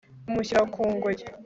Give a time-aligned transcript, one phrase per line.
[0.25, 1.23] bamushyira ku ngoyi